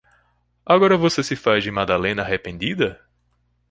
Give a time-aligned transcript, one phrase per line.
[0.65, 2.99] Agora você se faz de Madalena arrependida?